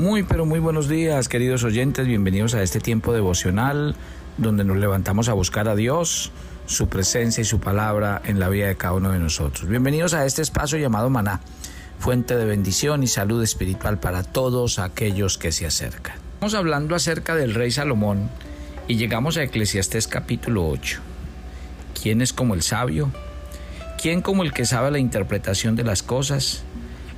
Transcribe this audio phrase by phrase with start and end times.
[0.00, 2.06] Muy, pero muy buenos días, queridos oyentes.
[2.06, 3.94] Bienvenidos a este tiempo devocional
[4.38, 6.32] donde nos levantamos a buscar a Dios,
[6.64, 9.68] su presencia y su palabra en la vida de cada uno de nosotros.
[9.68, 11.42] Bienvenidos a este espacio llamado Maná,
[11.98, 16.16] fuente de bendición y salud espiritual para todos aquellos que se acercan.
[16.32, 18.30] Estamos hablando acerca del rey Salomón
[18.88, 20.98] y llegamos a Eclesiastés capítulo 8.
[22.02, 23.10] ¿Quién es como el sabio?
[24.00, 26.64] ¿Quién como el que sabe la interpretación de las cosas?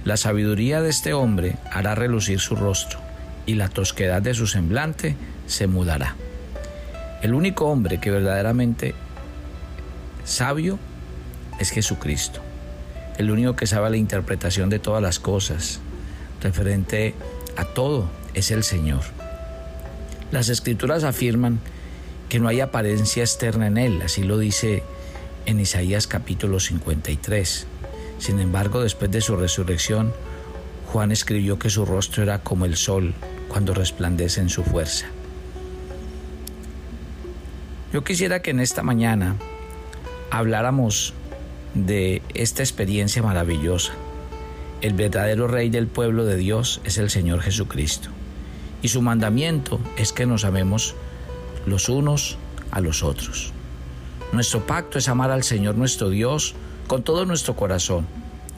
[0.04, 2.98] La sabiduría de este hombre hará relucir su rostro,
[3.46, 5.14] y la tosquedad de su semblante
[5.46, 6.16] se mudará.
[7.22, 8.94] El único hombre que verdaderamente
[10.24, 10.78] sabio
[11.60, 12.40] es Jesucristo.
[13.16, 15.80] El único que sabe la interpretación de todas las cosas,
[16.40, 17.14] referente
[17.56, 19.02] a todo, es el Señor.
[20.32, 21.60] Las escrituras afirman
[22.28, 24.82] que no hay apariencia externa en Él, así lo dice
[25.46, 27.66] en Isaías capítulo 53.
[28.22, 30.12] Sin embargo, después de su resurrección,
[30.92, 33.14] Juan escribió que su rostro era como el sol
[33.48, 35.06] cuando resplandece en su fuerza.
[37.92, 39.34] Yo quisiera que en esta mañana
[40.30, 41.14] habláramos
[41.74, 43.92] de esta experiencia maravillosa.
[44.82, 48.10] El verdadero Rey del pueblo de Dios es el Señor Jesucristo.
[48.82, 50.94] Y su mandamiento es que nos amemos
[51.66, 52.38] los unos
[52.70, 53.52] a los otros.
[54.32, 56.54] Nuestro pacto es amar al Señor nuestro Dios
[56.86, 58.06] con todo nuestro corazón,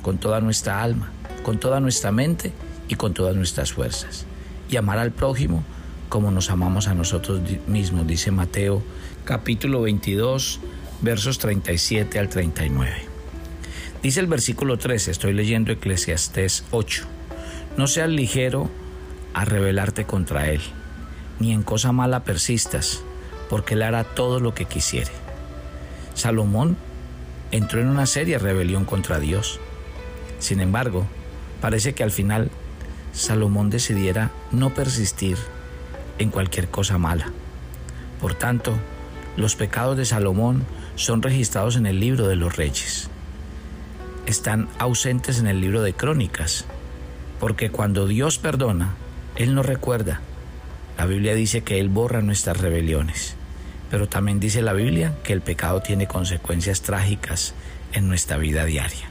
[0.02, 1.10] con toda nuestra alma,
[1.42, 2.52] con toda nuestra mente
[2.88, 4.26] y con todas nuestras fuerzas.
[4.68, 5.64] Y amar al prójimo
[6.08, 8.82] como nos amamos a nosotros mismos, dice Mateo
[9.24, 10.60] capítulo 22,
[11.00, 12.92] versos 37 al 39.
[14.02, 17.04] Dice el versículo 13, estoy leyendo Eclesiastés 8,
[17.76, 18.70] no seas ligero
[19.32, 20.60] a rebelarte contra él,
[21.40, 23.02] ni en cosa mala persistas,
[23.48, 25.10] porque él hará todo lo que quisiere.
[26.14, 26.76] Salomón
[27.54, 29.60] entró en una seria rebelión contra Dios.
[30.40, 31.06] Sin embargo,
[31.60, 32.50] parece que al final
[33.12, 35.38] Salomón decidiera no persistir
[36.18, 37.30] en cualquier cosa mala.
[38.20, 38.74] Por tanto,
[39.36, 40.64] los pecados de Salomón
[40.96, 43.08] son registrados en el libro de los reyes.
[44.26, 46.64] Están ausentes en el libro de crónicas,
[47.38, 48.96] porque cuando Dios perdona,
[49.36, 50.22] Él no recuerda.
[50.98, 53.36] La Biblia dice que Él borra nuestras rebeliones.
[53.94, 57.54] Pero también dice la Biblia que el pecado tiene consecuencias trágicas
[57.92, 59.08] en nuestra vida diaria.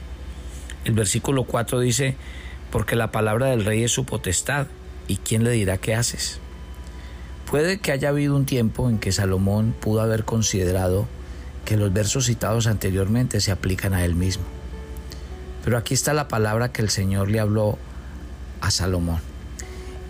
[0.84, 2.16] El versículo 4 dice,
[2.70, 4.66] porque la palabra del rey es su potestad,
[5.08, 6.38] ¿y quién le dirá qué haces?
[7.50, 11.08] Puede que haya habido un tiempo en que Salomón pudo haber considerado
[11.64, 14.44] que los versos citados anteriormente se aplican a él mismo.
[15.64, 17.78] Pero aquí está la palabra que el Señor le habló
[18.60, 19.22] a Salomón.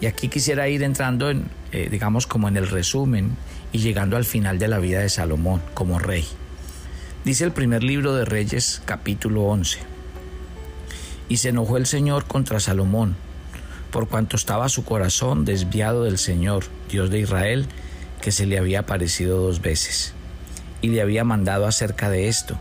[0.01, 3.37] Y aquí quisiera ir entrando en, eh, digamos, como en el resumen
[3.75, 6.25] y llegando al final de la vida de Salomón como rey.
[7.25, 9.81] Dice el primer libro de Reyes capítulo 11.
[11.29, 13.17] Y se enojó el Señor contra Salomón,
[13.91, 17.67] por cuanto estaba su corazón desviado del Señor, Dios de Israel,
[18.23, 20.15] que se le había aparecido dos veces.
[20.81, 22.57] Y le había mandado acerca de esto,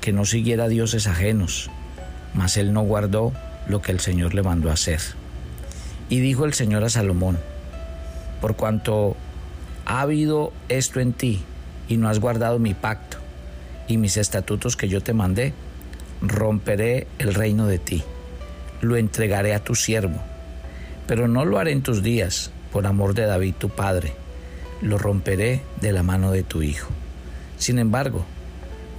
[0.00, 1.70] que no siguiera dioses ajenos,
[2.32, 3.34] mas él no guardó
[3.68, 5.00] lo que el Señor le mandó hacer.
[6.08, 7.38] Y dijo el Señor a Salomón,
[8.40, 9.18] por cuanto
[9.90, 11.42] ha habido esto en ti
[11.88, 13.16] y no has guardado mi pacto
[13.88, 15.52] y mis estatutos que yo te mandé,
[16.22, 18.04] romperé el reino de ti,
[18.82, 20.20] lo entregaré a tu siervo,
[21.08, 24.12] pero no lo haré en tus días, por amor de David tu padre,
[24.80, 26.90] lo romperé de la mano de tu hijo.
[27.58, 28.24] Sin embargo,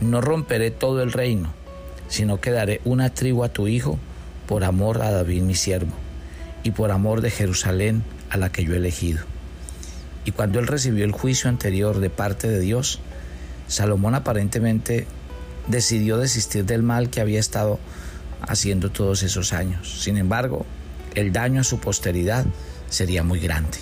[0.01, 1.53] no romperé todo el reino,
[2.09, 3.97] sino que daré una tribu a tu hijo
[4.45, 5.93] por amor a David mi siervo,
[6.63, 9.21] y por amor de Jerusalén a la que yo he elegido
[10.25, 12.99] Y cuando él recibió el juicio anterior de parte de Dios,
[13.67, 15.07] Salomón aparentemente
[15.67, 17.79] decidió desistir del mal que había estado
[18.41, 20.01] haciendo todos esos años.
[20.01, 20.65] Sin embargo,
[21.15, 22.45] el daño a su posteridad
[22.89, 23.77] sería muy grande.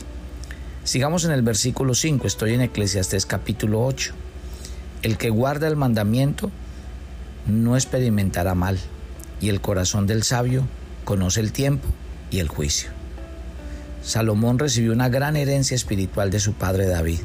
[0.84, 4.14] Sigamos en el versículo 5, estoy en Eclesiastés capítulo 8.
[5.02, 6.52] El que guarda el mandamiento
[7.48, 8.80] no experimentará mal,
[9.42, 10.66] y el corazón del sabio
[11.06, 11.88] conoce el tiempo
[12.32, 12.99] y el juicio.
[14.02, 17.20] Salomón recibió una gran herencia espiritual de su padre David.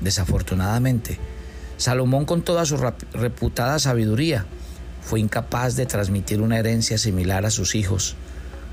[0.00, 1.18] Desafortunadamente,
[1.76, 2.76] Salomón con toda su
[3.12, 4.46] reputada sabiduría
[5.02, 8.16] fue incapaz de transmitir una herencia similar a sus hijos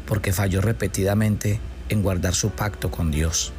[0.06, 3.54] porque falló repetidamente en guardar su pacto con Dios.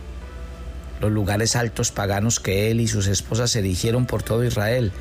[1.01, 4.93] Los lugares altos paganos que él y sus esposas erigieron por todo Israel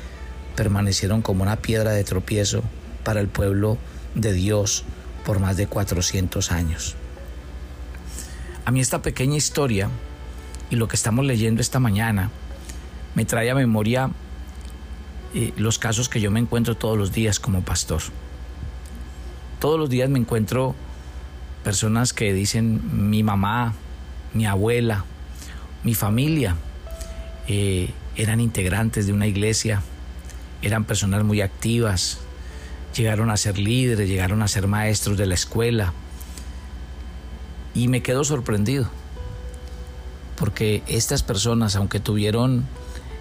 [0.56, 2.62] permanecieron como una piedra de tropiezo
[3.04, 3.78] para el pueblo
[4.14, 4.84] de Dios
[5.24, 6.96] por más de 400 años.
[8.66, 9.88] A mí esta pequeña historia
[10.70, 12.30] y lo que estamos leyendo esta mañana
[13.14, 14.10] me trae a memoria
[15.34, 18.02] eh, los casos que yo me encuentro todos los días como pastor.
[19.60, 20.74] Todos los días me encuentro
[21.62, 23.72] personas que dicen mi mamá,
[24.34, 25.04] mi abuela,
[25.84, 26.56] mi familia
[27.46, 29.80] eh, eran integrantes de una iglesia,
[30.60, 32.18] eran personas muy activas,
[32.96, 35.92] llegaron a ser líderes, llegaron a ser maestros de la escuela.
[37.76, 38.86] Y me quedo sorprendido,
[40.38, 42.64] porque estas personas, aunque tuvieron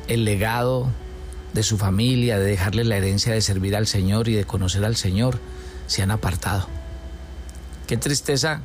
[0.08, 0.88] el legado
[1.52, 4.96] de su familia, de dejarle la herencia de servir al Señor y de conocer al
[4.96, 5.40] Señor,
[5.88, 6.68] se han apartado.
[7.86, 8.62] Qué tristeza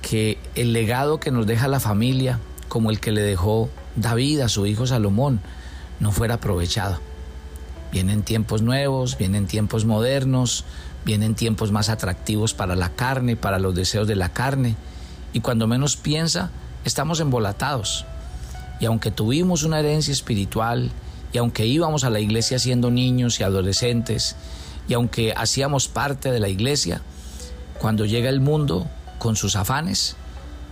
[0.00, 2.40] que el legado que nos deja la familia,
[2.70, 5.40] como el que le dejó David a su hijo Salomón,
[6.00, 6.98] no fuera aprovechado.
[7.92, 10.64] Vienen tiempos nuevos, vienen tiempos modernos,
[11.04, 14.76] vienen tiempos más atractivos para la carne, para los deseos de la carne,
[15.34, 16.50] y cuando menos piensa,
[16.84, 18.06] estamos embolatados.
[18.80, 20.90] Y aunque tuvimos una herencia espiritual,
[21.32, 24.36] y aunque íbamos a la iglesia siendo niños y adolescentes,
[24.88, 27.02] y aunque hacíamos parte de la iglesia,
[27.80, 28.88] cuando llega el mundo
[29.18, 30.16] con sus afanes,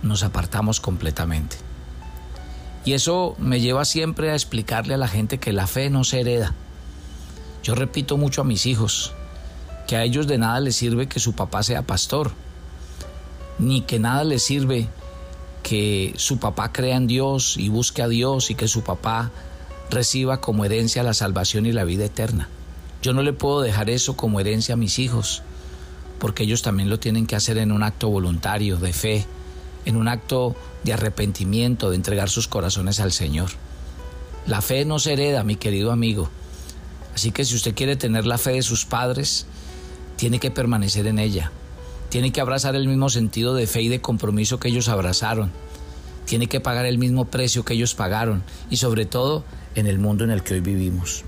[0.01, 1.57] nos apartamos completamente.
[2.85, 6.21] Y eso me lleva siempre a explicarle a la gente que la fe no se
[6.21, 6.53] hereda.
[7.63, 9.13] Yo repito mucho a mis hijos
[9.87, 12.31] que a ellos de nada les sirve que su papá sea pastor,
[13.59, 14.87] ni que nada les sirve
[15.63, 19.31] que su papá crea en Dios y busque a Dios y que su papá
[19.89, 22.49] reciba como herencia la salvación y la vida eterna.
[23.01, 25.41] Yo no le puedo dejar eso como herencia a mis hijos,
[26.19, 29.25] porque ellos también lo tienen que hacer en un acto voluntario de fe,
[29.85, 33.49] en un acto de arrepentimiento, de entregar sus corazones al Señor.
[34.47, 36.29] La fe no se hereda, mi querido amigo.
[37.15, 39.45] Así que si usted quiere tener la fe de sus padres,
[40.15, 41.51] tiene que permanecer en ella.
[42.13, 45.51] Tiene que abrazar el mismo sentido de fe y de compromiso que ellos abrazaron.
[46.27, 49.43] Tiene que pagar el mismo precio que ellos pagaron y sobre todo
[49.73, 51.23] en el mundo en el que hoy vivimos.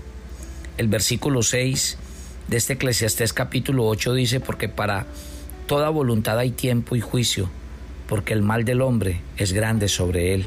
[0.76, 1.98] El versículo 6
[2.46, 5.06] de este Eclesiastés capítulo 8 dice, porque para
[5.66, 7.50] toda voluntad hay tiempo y juicio,
[8.08, 10.46] porque el mal del hombre es grande sobre él,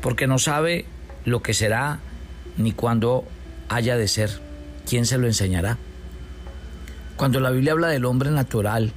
[0.00, 0.84] porque no sabe
[1.24, 2.00] lo que será
[2.56, 3.22] ni cuándo
[3.68, 4.40] haya de ser,
[4.84, 5.78] ¿quién se lo enseñará?
[7.14, 8.92] Cuando la Biblia habla del hombre natural,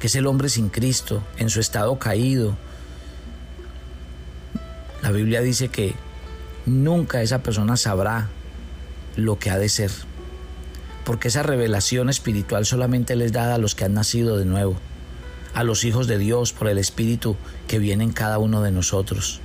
[0.00, 2.56] que es el hombre sin Cristo, en su estado caído,
[5.02, 5.94] la Biblia dice que
[6.64, 8.28] nunca esa persona sabrá
[9.16, 9.90] lo que ha de ser,
[11.04, 14.76] porque esa revelación espiritual solamente les da a los que han nacido de nuevo,
[15.52, 17.36] a los hijos de Dios por el Espíritu
[17.68, 19.40] que viene en cada uno de nosotros.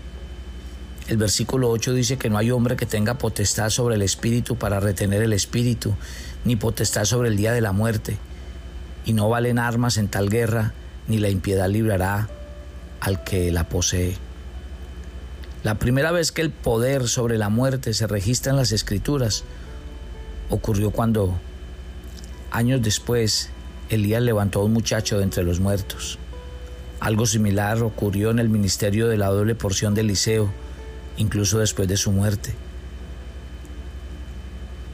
[1.10, 4.80] El versículo 8 dice que no hay hombre que tenga potestad sobre el Espíritu para
[4.80, 5.96] retener el Espíritu,
[6.46, 8.18] ni potestad sobre el día de la muerte,
[9.06, 10.74] y no valen armas en tal guerra,
[11.08, 12.28] ni la impiedad librará
[13.00, 14.18] al que la posee.
[15.64, 19.44] La primera vez que el poder sobre la muerte se registra en las escrituras
[20.50, 21.40] ocurrió cuando,
[22.52, 23.50] años después,
[23.90, 26.20] Elías levantó a un muchacho de entre los muertos.
[27.00, 30.52] Algo similar ocurrió en el ministerio de la doble porción de Eliseo,
[31.18, 32.54] incluso después de su muerte.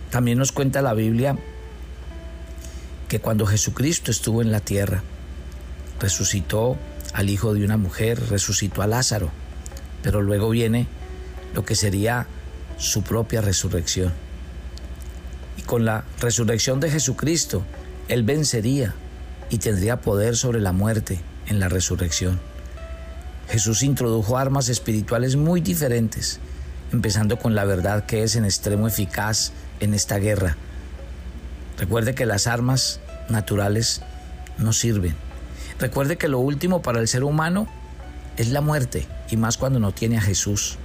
[0.10, 1.38] También nos cuenta la Biblia
[3.12, 5.04] que cuando Jesucristo estuvo en la tierra,
[6.00, 6.78] resucitó
[7.14, 9.32] al hijo de una mujer, resucitó a Lázaro
[10.02, 10.88] pero luego viene
[11.54, 12.28] lo que sería
[12.78, 14.12] su propia resurrección.
[15.58, 17.64] Y con la resurrección de Jesucristo,
[18.08, 18.96] Él vencería
[19.50, 22.40] y tendría poder sobre la muerte en la resurrección.
[23.50, 26.40] Jesús introdujo armas espirituales muy diferentes,
[26.94, 29.52] empezando con la verdad que es en extremo eficaz
[29.82, 30.56] en esta guerra.
[31.78, 33.00] Recuerde que las armas
[33.30, 34.02] naturales
[34.58, 35.16] no sirven.
[35.80, 37.68] Recuerde que lo último para el ser humano
[38.38, 40.78] es la muerte, y más cuando no tiene a Jesús.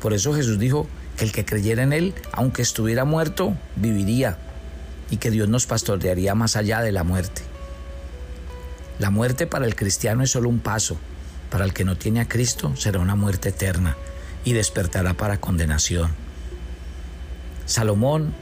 [0.00, 0.86] Por eso Jesús dijo
[1.16, 4.38] que el que creyera en Él, aunque estuviera muerto, viviría
[5.10, 7.42] y que Dios nos pastorearía más allá de la muerte.
[8.98, 10.96] La muerte para el cristiano es solo un paso,
[11.50, 13.96] para el que no tiene a Cristo será una muerte eterna
[14.44, 16.12] y despertará para condenación.
[17.66, 18.34] Salomón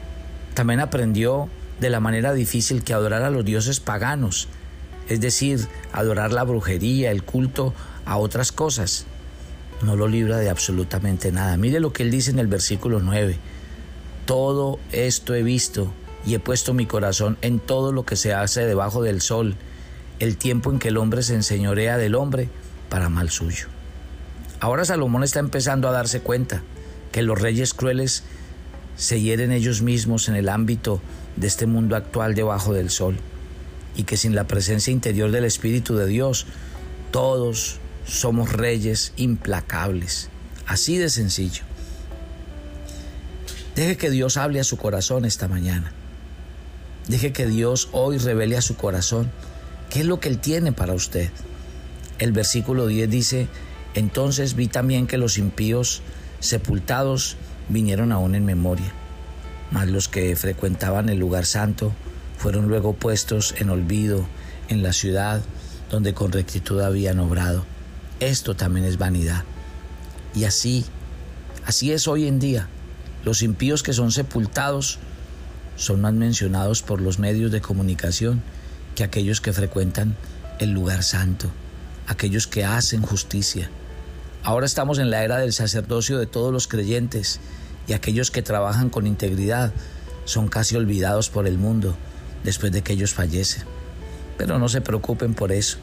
[0.53, 4.47] también aprendió de la manera difícil que adorar a los dioses paganos,
[5.07, 7.73] es decir, adorar la brujería, el culto
[8.05, 9.05] a otras cosas,
[9.81, 11.57] no lo libra de absolutamente nada.
[11.57, 13.37] Mire lo que él dice en el versículo 9.
[14.25, 15.91] Todo esto he visto
[16.25, 19.55] y he puesto mi corazón en todo lo que se hace debajo del sol,
[20.19, 22.49] el tiempo en que el hombre se enseñorea del hombre
[22.89, 23.67] para mal suyo.
[24.59, 26.61] Ahora Salomón está empezando a darse cuenta
[27.11, 28.23] que los reyes crueles
[28.99, 31.01] se hieren ellos mismos en el ámbito
[31.37, 33.17] de este mundo actual debajo del sol
[33.95, 36.45] y que sin la presencia interior del Espíritu de Dios
[37.09, 40.29] todos somos reyes implacables.
[40.67, 41.63] Así de sencillo.
[43.73, 45.93] Deje que Dios hable a su corazón esta mañana.
[47.07, 49.31] Deje que Dios hoy revele a su corazón
[49.89, 51.29] qué es lo que Él tiene para usted.
[52.19, 53.47] El versículo 10 dice,
[53.93, 56.01] entonces vi también que los impíos
[56.41, 57.37] sepultados
[57.69, 58.91] vinieron aún en memoria,
[59.71, 61.93] mas los que frecuentaban el lugar santo
[62.37, 64.25] fueron luego puestos en olvido
[64.67, 65.41] en la ciudad
[65.89, 67.65] donde con rectitud habían obrado.
[68.19, 69.43] Esto también es vanidad.
[70.35, 70.85] Y así,
[71.65, 72.67] así es hoy en día.
[73.25, 74.99] Los impíos que son sepultados
[75.75, 78.41] son más mencionados por los medios de comunicación
[78.95, 80.15] que aquellos que frecuentan
[80.59, 81.49] el lugar santo,
[82.07, 83.69] aquellos que hacen justicia.
[84.43, 87.39] Ahora estamos en la era del sacerdocio de todos los creyentes
[87.87, 89.73] y aquellos que trabajan con integridad
[90.25, 91.95] son casi olvidados por el mundo
[92.43, 93.63] después de que ellos fallecen.
[94.37, 95.77] Pero no se preocupen por eso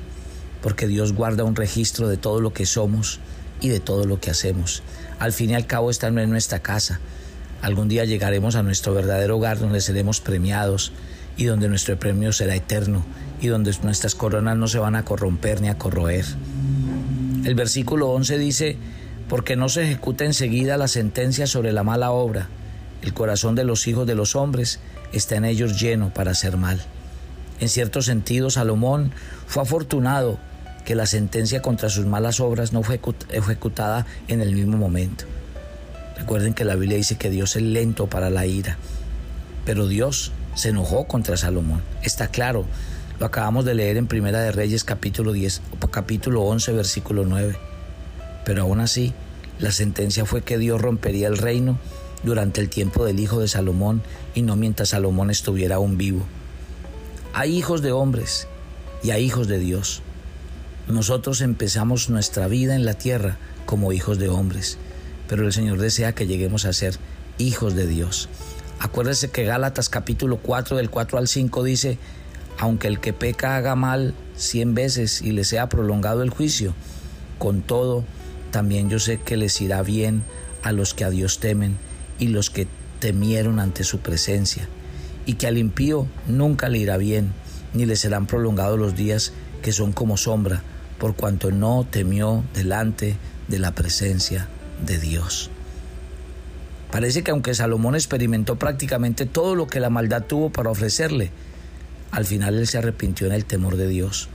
[0.62, 3.20] porque Dios guarda un registro de todo lo que somos
[3.60, 4.82] y de todo lo que hacemos.
[5.18, 6.98] Al fin y al cabo esta no es nuestra casa.
[7.62, 10.92] Algún día llegaremos a nuestro verdadero hogar donde seremos premiados
[11.36, 13.04] y donde nuestro premio será eterno
[13.40, 16.24] y donde nuestras coronas no se van a corromper ni a corroer.
[17.46, 18.76] El versículo 11 dice,
[19.28, 22.48] porque no se ejecuta enseguida la sentencia sobre la mala obra.
[23.02, 24.80] El corazón de los hijos de los hombres
[25.12, 26.82] está en ellos lleno para hacer mal.
[27.60, 29.12] En cierto sentido, Salomón
[29.46, 30.40] fue afortunado
[30.84, 33.00] que la sentencia contra sus malas obras no fue
[33.30, 35.24] ejecutada en el mismo momento.
[36.18, 38.76] Recuerden que la Biblia dice que Dios es lento para la ira,
[39.64, 41.80] pero Dios se enojó contra Salomón.
[42.02, 42.64] Está claro,
[43.18, 47.56] lo acabamos de leer en Primera de Reyes capítulo 10, capítulo 11, versículo 9.
[48.44, 49.14] Pero aún así,
[49.58, 51.78] la sentencia fue que Dios rompería el reino
[52.22, 54.02] durante el tiempo del hijo de Salomón
[54.34, 56.26] y no mientras Salomón estuviera aún vivo.
[57.32, 58.48] Hay hijos de hombres
[59.02, 60.02] y hay hijos de Dios.
[60.88, 64.78] Nosotros empezamos nuestra vida en la tierra como hijos de hombres,
[65.26, 66.98] pero el Señor desea que lleguemos a ser
[67.38, 68.28] hijos de Dios.
[68.78, 71.98] Acuérdese que Gálatas capítulo 4 del 4 al 5 dice,
[72.58, 76.74] aunque el que peca haga mal cien veces y le sea prolongado el juicio,
[77.38, 78.04] con todo,
[78.50, 80.22] también yo sé que les irá bien
[80.62, 81.76] a los que a Dios temen
[82.18, 82.66] y los que
[83.00, 84.68] temieron ante su presencia
[85.26, 87.32] y que al impío nunca le irá bien,
[87.74, 89.32] ni le serán prolongados los días
[89.62, 90.62] que son como sombra,
[90.98, 93.16] por cuanto no temió delante
[93.48, 94.48] de la presencia
[94.84, 95.50] de Dios.
[96.90, 101.30] Parece que aunque Salomón experimentó prácticamente todo lo que la maldad tuvo para ofrecerle,
[102.16, 104.30] al final él se arrepintió en el temor de Dios.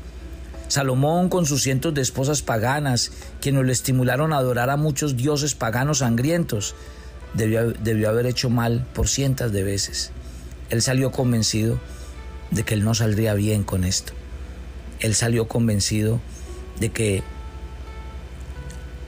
[0.67, 3.11] Salomón, con sus cientos de esposas paganas,
[3.41, 6.75] quienes lo estimularon a adorar a muchos dioses paganos sangrientos,
[7.33, 10.11] debió, debió haber hecho mal por cientos de veces.
[10.69, 11.79] Él salió convencido
[12.51, 14.13] de que él no saldría bien con esto.
[14.99, 16.21] Él salió convencido
[16.79, 17.23] de que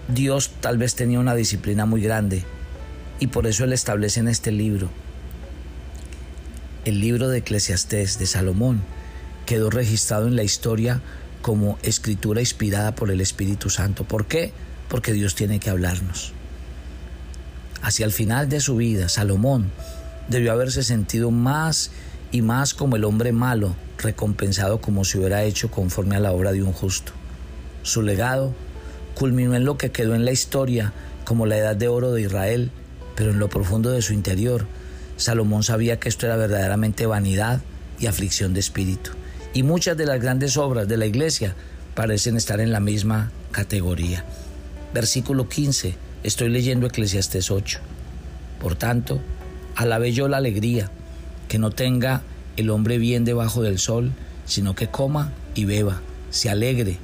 [0.08, 2.44] Dios tal vez tenía una disciplina muy grande
[3.20, 4.90] y por eso él establece en este libro,
[6.86, 8.82] el libro de Eclesiastés de Salomón,
[9.46, 11.02] quedó registrado en la historia
[11.42, 14.04] como escritura inspirada por el Espíritu Santo.
[14.04, 14.54] ¿Por qué?
[14.90, 16.34] Porque Dios tiene que hablarnos.
[17.82, 19.72] Hacia el final de su vida, Salomón
[20.30, 21.92] debió haberse sentido más
[22.32, 26.52] y más como el hombre malo, recompensado como si hubiera hecho conforme a la obra
[26.52, 27.12] de un justo.
[27.84, 28.56] Su legado
[29.16, 30.94] culminó en lo que quedó en la historia
[31.26, 32.72] como la edad de oro de Israel,
[33.16, 34.66] pero en lo profundo de su interior,
[35.18, 37.62] Salomón sabía que esto era verdaderamente vanidad
[38.00, 39.12] y aflicción de espíritu.
[39.54, 41.56] Y muchas de las grandes obras de la iglesia
[41.96, 44.26] parecen estar en la misma categoría.
[44.94, 47.80] Versículo 15, estoy leyendo Eclesiastes 8.
[48.60, 49.22] Por tanto,
[49.76, 50.90] Alabe yo la alegría,
[51.48, 52.22] que no tenga
[52.58, 54.12] el hombre bien debajo del sol,
[54.46, 56.98] sino que coma y beba, se alegre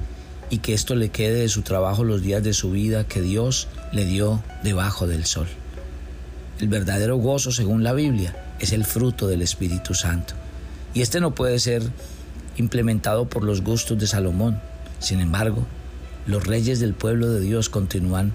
[0.50, 3.68] y que esto le quede de su trabajo los días de su vida que Dios
[3.92, 5.46] le dio debajo del sol.
[6.60, 10.34] El verdadero gozo, según la Biblia, es el fruto del Espíritu Santo.
[10.92, 11.82] Y este no puede ser
[12.56, 14.60] implementado por los gustos de Salomón.
[14.98, 15.66] Sin embargo,
[16.26, 18.34] los reyes del pueblo de Dios continúan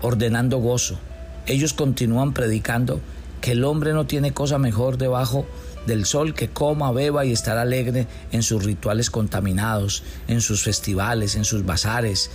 [0.00, 0.98] ordenando gozo.
[1.46, 3.02] Ellos continúan predicando
[3.42, 5.46] que el hombre no tiene cosa mejor debajo
[5.86, 11.36] del sol que coma, beba y estar alegre en sus rituales contaminados, en sus festivales,
[11.36, 12.30] en sus bazares,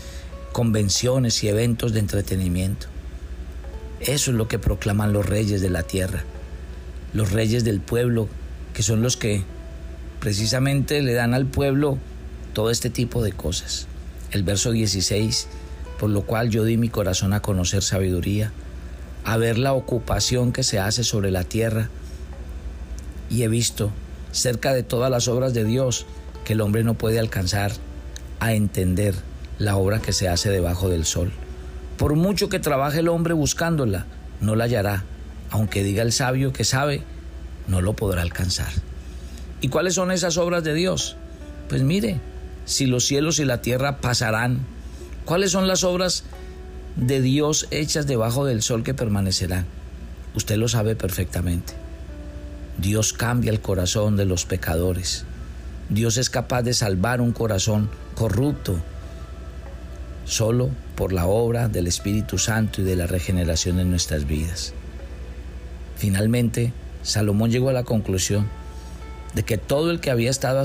[0.51, 2.94] convenciones y eventos de entretenimiento.
[4.05, 6.24] Eso es lo que proclaman los reyes de la tierra,
[7.13, 8.27] los reyes del pueblo,
[8.75, 9.43] que son los que
[10.19, 11.97] precisamente le dan al pueblo
[12.53, 13.88] todo este tipo de cosas.
[14.29, 15.47] El verso 16,
[16.00, 18.51] por lo cual yo di mi corazón a conocer sabiduría,
[19.24, 21.89] a ver la ocupación que se hace sobre la tierra,
[23.31, 23.91] y he visto
[24.31, 26.05] cerca de todas las obras de Dios
[26.43, 27.71] que el hombre no puede alcanzar
[28.39, 29.15] a entender
[29.57, 31.31] la obra que se hace debajo del sol.
[31.97, 34.05] Por mucho que trabaje el hombre buscándola,
[34.41, 35.03] no la hallará.
[35.49, 37.03] Aunque diga el sabio que sabe,
[37.67, 38.71] no lo podrá alcanzar.
[39.61, 41.15] ¿Y cuáles son esas obras de Dios?
[41.69, 42.19] Pues mire,
[42.65, 44.59] si los cielos y la tierra pasarán,
[45.23, 46.23] ¿cuáles son las obras
[46.95, 49.65] de Dios hechas debajo del sol que permanecerán?
[50.35, 51.73] Usted lo sabe perfectamente.
[52.77, 55.23] Dios cambia el corazón de los pecadores.
[55.89, 58.81] Dios es capaz de salvar un corazón corrupto
[60.25, 64.74] solo por la obra del Espíritu Santo y de la regeneración en nuestras vidas.
[65.96, 68.48] Finalmente, Salomón llegó a la conclusión
[69.34, 70.62] de que todo el que había estado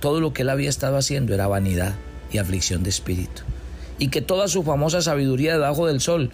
[0.00, 1.94] todo lo que él había estado haciendo era vanidad
[2.32, 3.42] y aflicción de espíritu,
[3.98, 6.30] y que toda su famosa sabiduría debajo del sol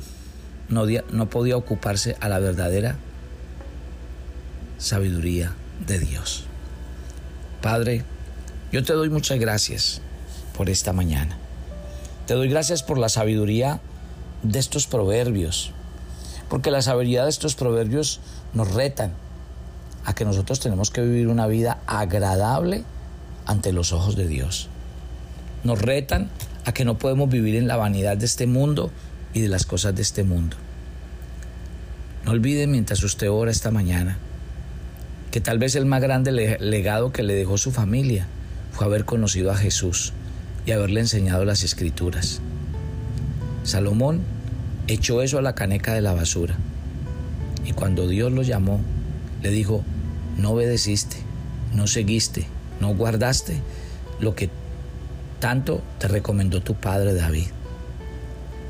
[0.68, 2.96] no, no podía ocuparse a la verdadera
[4.78, 5.54] sabiduría
[5.86, 6.44] de Dios.
[7.60, 8.04] Padre,
[8.72, 10.00] yo te doy muchas gracias
[10.56, 11.36] por esta mañana.
[12.28, 13.80] Te doy gracias por la sabiduría
[14.42, 15.70] de estos proverbios,
[16.50, 18.20] porque la sabiduría de estos proverbios
[18.52, 19.14] nos retan
[20.04, 22.84] a que nosotros tenemos que vivir una vida agradable
[23.46, 24.68] ante los ojos de Dios.
[25.64, 26.28] Nos retan
[26.66, 28.90] a que no podemos vivir en la vanidad de este mundo
[29.32, 30.58] y de las cosas de este mundo.
[32.26, 34.18] No olvide mientras usted ora esta mañana
[35.30, 38.26] que tal vez el más grande legado que le dejó su familia
[38.72, 40.12] fue haber conocido a Jesús
[40.68, 42.42] y haberle enseñado las escrituras.
[43.64, 44.20] Salomón
[44.86, 46.56] echó eso a la caneca de la basura
[47.64, 48.78] y cuando Dios lo llamó,
[49.42, 49.82] le dijo,
[50.36, 51.16] no obedeciste,
[51.74, 52.46] no seguiste,
[52.80, 53.62] no guardaste
[54.20, 54.50] lo que
[55.40, 57.46] tanto te recomendó tu padre David.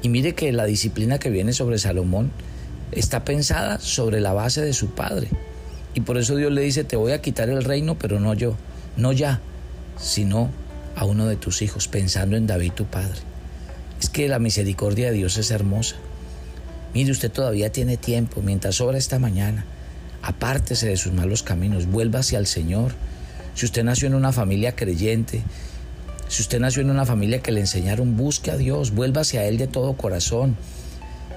[0.03, 2.31] Y mire que la disciplina que viene sobre Salomón
[2.93, 5.31] está pensada sobre la base de su padre.
[5.95, 8.55] Y por eso Dios le dice, te voy a quitar el reino, pero no yo,
[8.97, 9.41] no ya,
[9.99, 10.51] sino
[10.99, 13.21] a uno de tus hijos, pensando en David tu padre.
[14.01, 15.95] Es que la misericordia de Dios es hermosa.
[16.93, 19.65] Mire, usted todavía tiene tiempo, mientras obra esta mañana,
[20.23, 22.95] apártese de sus malos caminos, vuelva hacia el Señor.
[23.55, 25.43] Si usted nació en una familia creyente,
[26.27, 29.57] si usted nació en una familia que le enseñaron, busque a Dios, vuelva hacia Él
[29.57, 30.57] de todo corazón.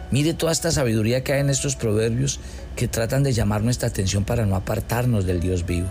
[0.09, 2.39] Mire toda esta sabiduría que hay en estos proverbios
[2.75, 5.87] que tratan de llamar nuestra atención para no apartarnos del Dios vivo.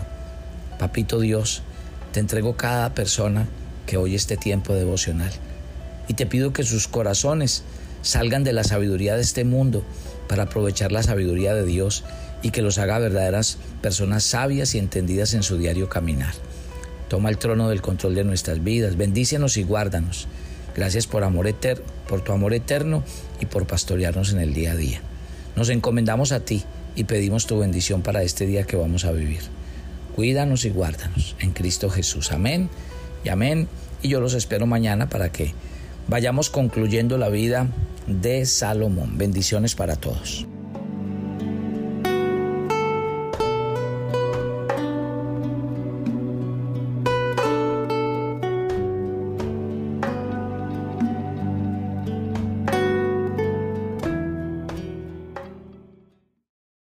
[0.77, 1.63] Papito Dios,
[2.11, 3.47] te entrego cada persona
[3.85, 5.31] que oye este tiempo devocional
[6.07, 7.63] y te pido que sus corazones
[8.01, 9.83] salgan de la sabiduría de este mundo
[10.27, 12.03] para aprovechar la sabiduría de Dios
[12.41, 16.33] y que los haga verdaderas personas sabias y entendidas en su diario caminar.
[17.07, 20.27] Toma el trono del control de nuestras vidas, bendícenos y guárdanos.
[20.75, 23.03] Gracias por, amor eterno, por tu amor eterno
[23.39, 25.01] y por pastorearnos en el día a día.
[25.55, 26.63] Nos encomendamos a ti
[26.95, 29.41] y pedimos tu bendición para este día que vamos a vivir.
[30.15, 32.31] Cuídanos y guárdanos en Cristo Jesús.
[32.31, 32.69] Amén
[33.23, 33.67] y amén.
[34.01, 35.53] Y yo los espero mañana para que
[36.07, 37.67] vayamos concluyendo la vida
[38.07, 39.17] de Salomón.
[39.17, 40.47] Bendiciones para todos.